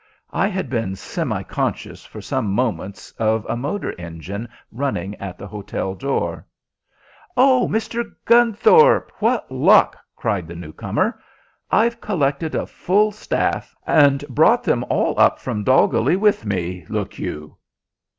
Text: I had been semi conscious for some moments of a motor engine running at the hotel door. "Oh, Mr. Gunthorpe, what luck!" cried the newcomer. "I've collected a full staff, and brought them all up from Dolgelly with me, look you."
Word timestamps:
I 0.33 0.47
had 0.47 0.67
been 0.67 0.95
semi 0.95 1.43
conscious 1.43 2.05
for 2.07 2.21
some 2.23 2.51
moments 2.51 3.11
of 3.19 3.45
a 3.47 3.55
motor 3.55 3.93
engine 3.99 4.49
running 4.71 5.13
at 5.17 5.37
the 5.37 5.45
hotel 5.45 5.93
door. 5.93 6.43
"Oh, 7.37 7.67
Mr. 7.69 8.15
Gunthorpe, 8.25 9.11
what 9.19 9.51
luck!" 9.51 9.95
cried 10.15 10.47
the 10.47 10.55
newcomer. 10.55 11.21
"I've 11.69 12.01
collected 12.01 12.55
a 12.55 12.65
full 12.65 13.11
staff, 13.11 13.75
and 13.85 14.27
brought 14.27 14.63
them 14.63 14.83
all 14.89 15.13
up 15.19 15.37
from 15.39 15.63
Dolgelly 15.63 16.15
with 16.15 16.47
me, 16.47 16.83
look 16.89 17.19
you." 17.19 17.57